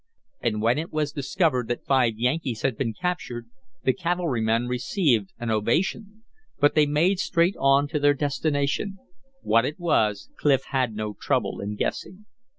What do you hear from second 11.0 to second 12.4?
trouble in guessing.